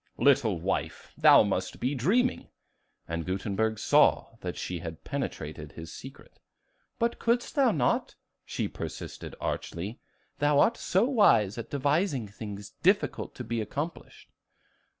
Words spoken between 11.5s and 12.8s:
at devising things